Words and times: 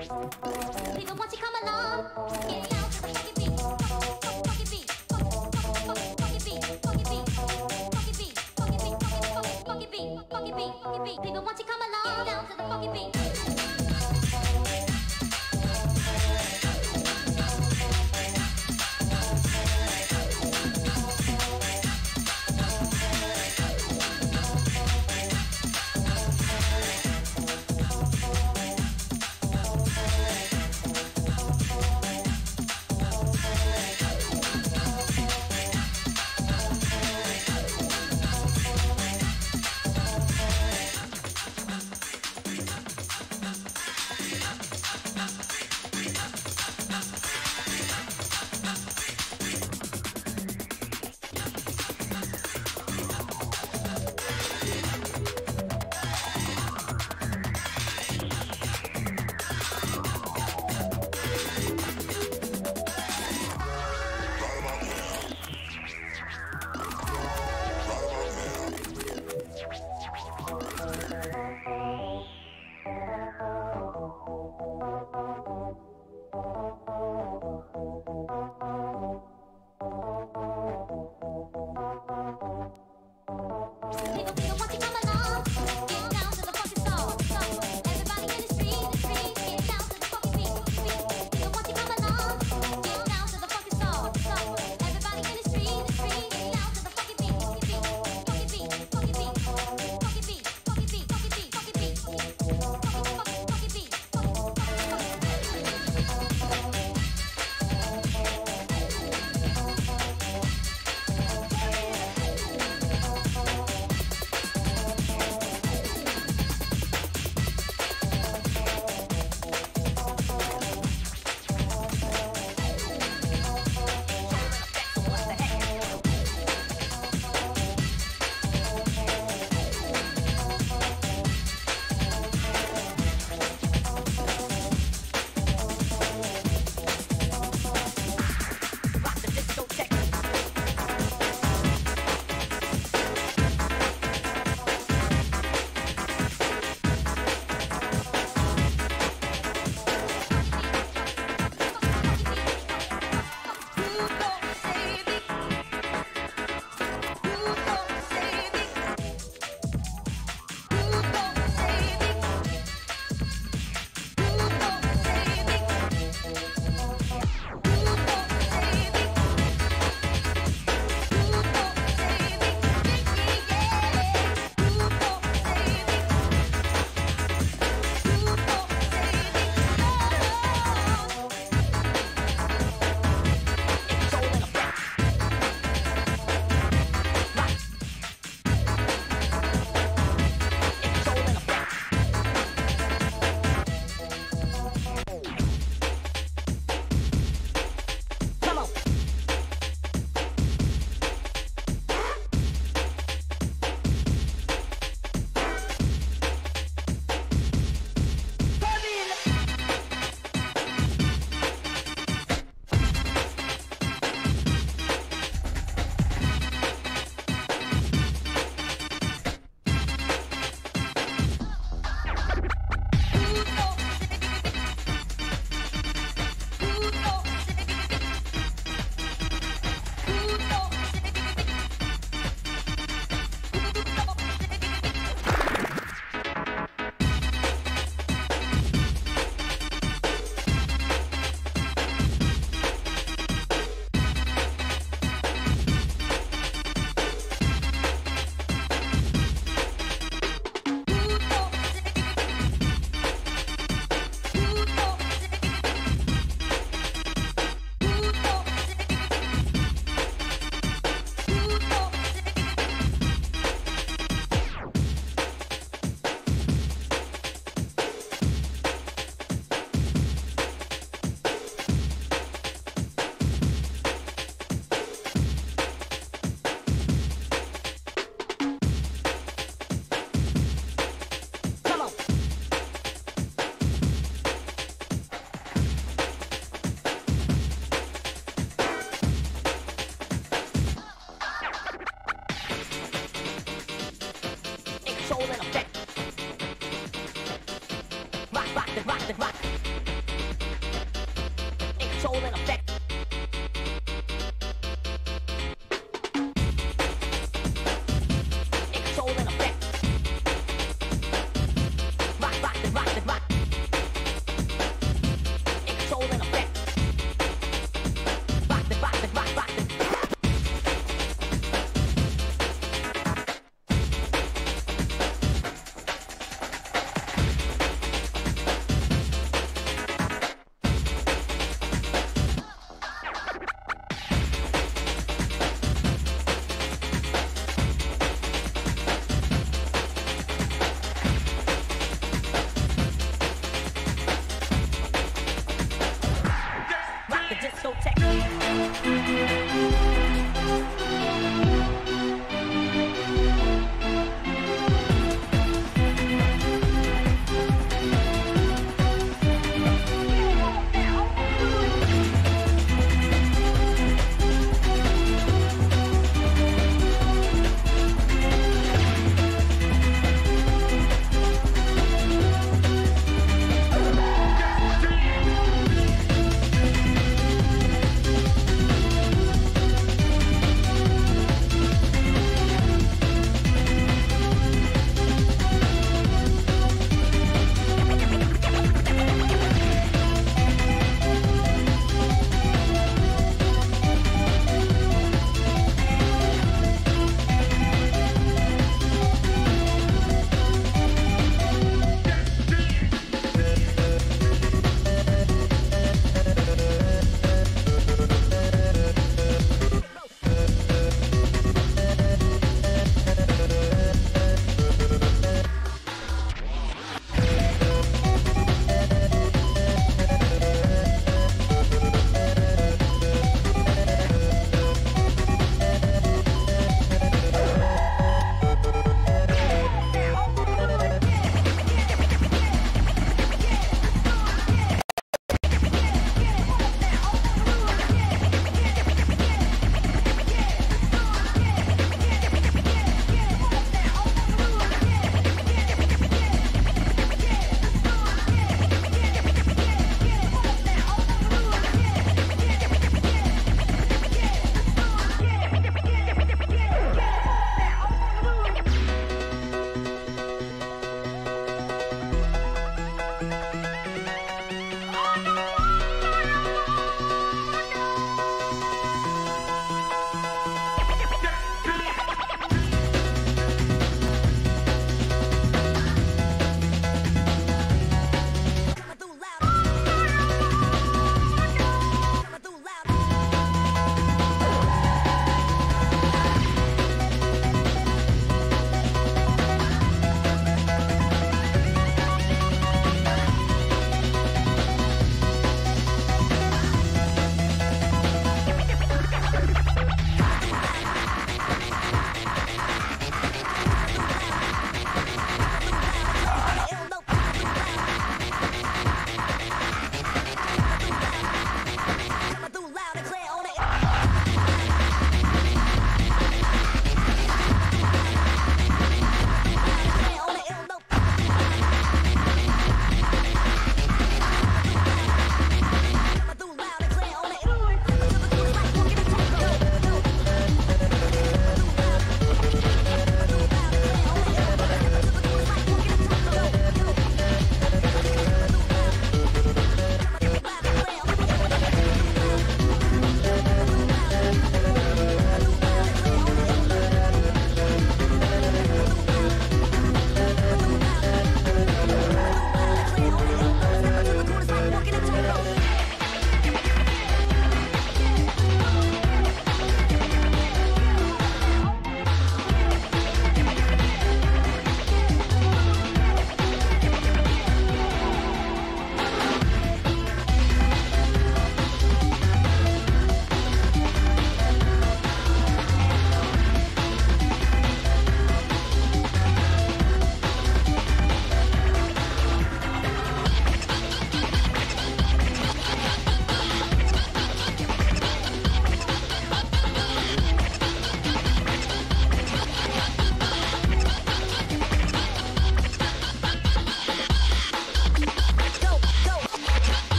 People 0.00 1.14
want 1.16 1.30
to 1.30 1.36
come 1.36 1.54
along, 1.62 2.29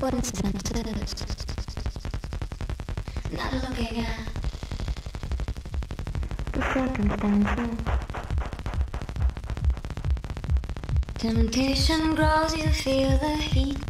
Coincidences. 0.00 1.46
Not 3.32 3.52
looking 3.54 4.04
at 4.04 4.28
the 6.52 6.62
circumstances. 6.74 7.78
Temptation 11.16 12.16
grows, 12.16 12.56
you 12.56 12.68
feel 12.70 13.10
the 13.18 13.36
heat 13.36 13.83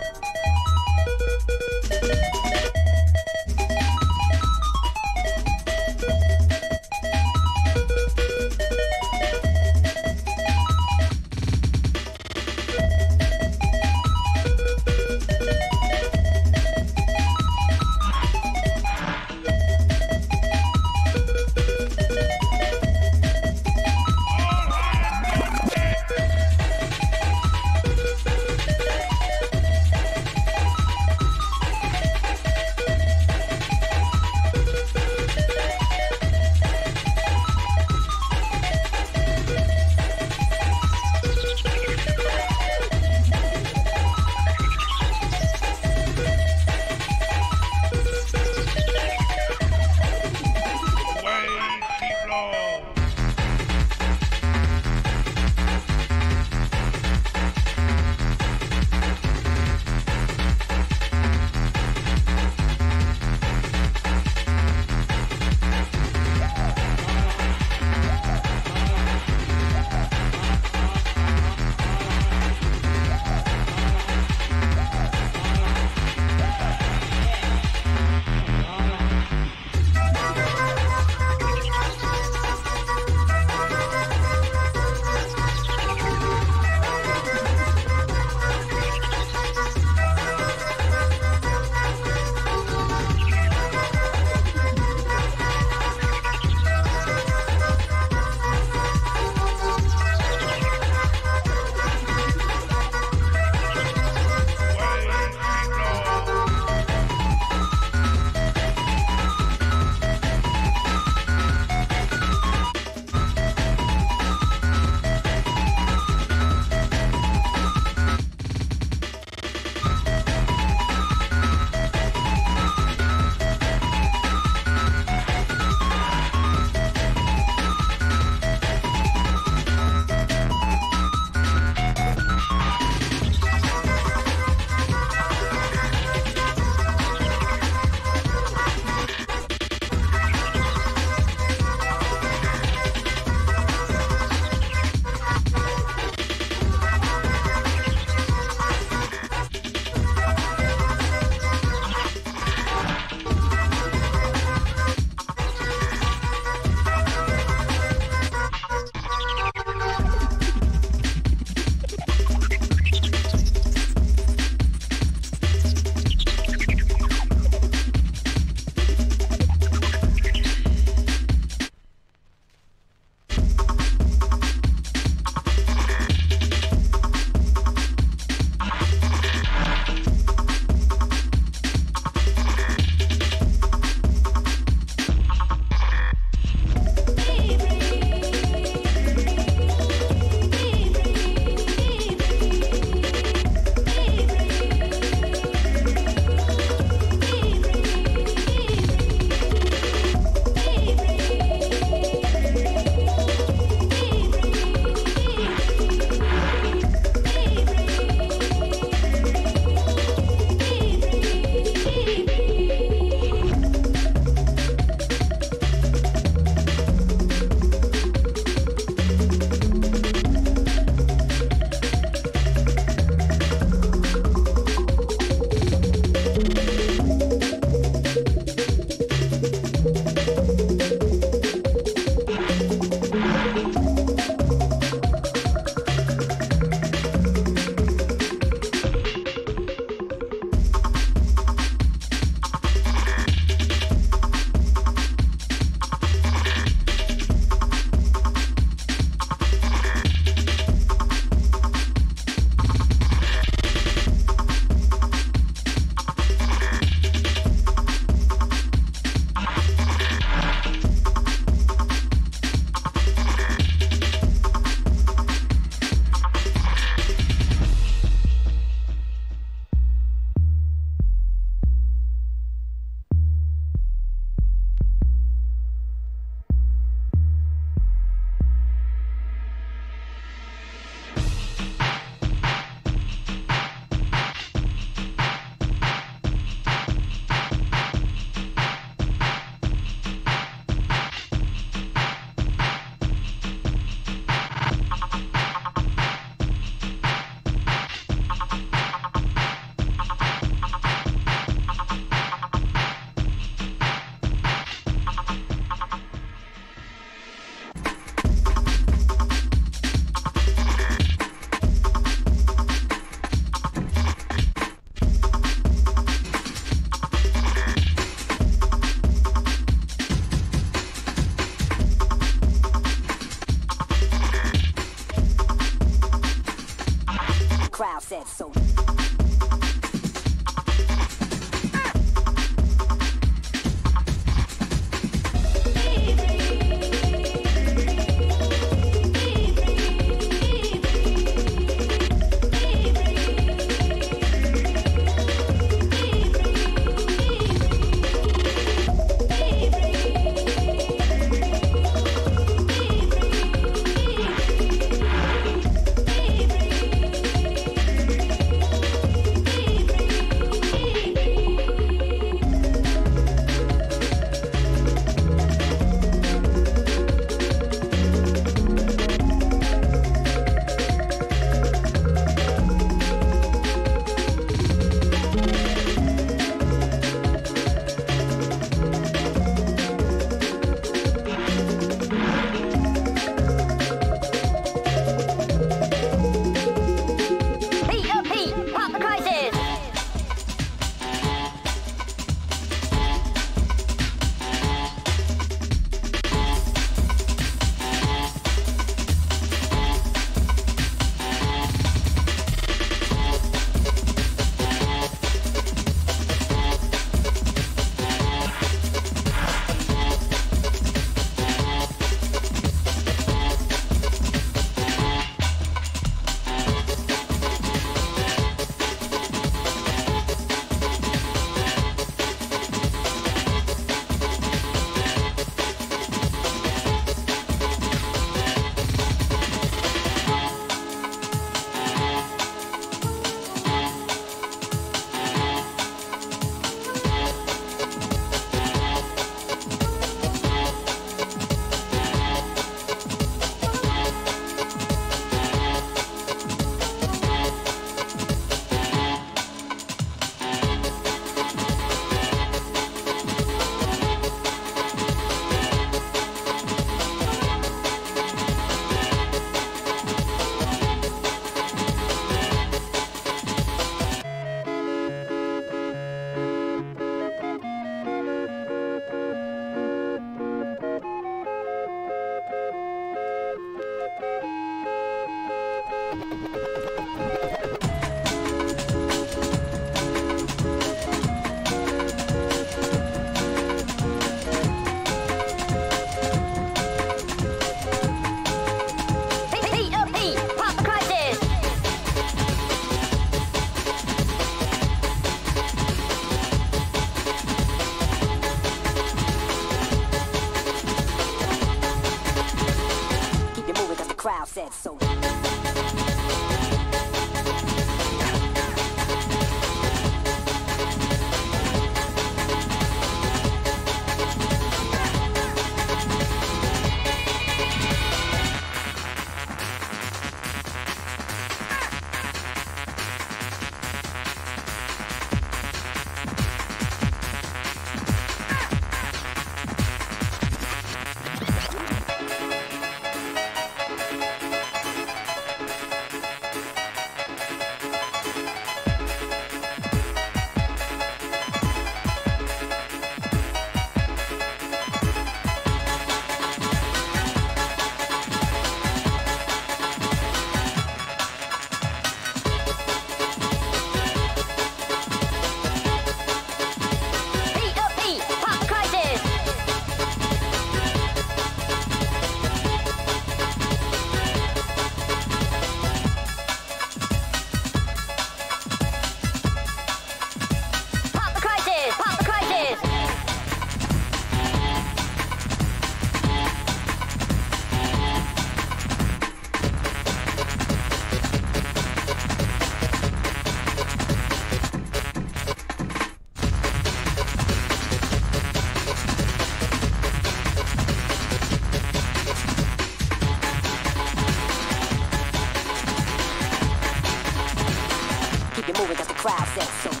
said 599.23 599.93
so. 599.93 600.00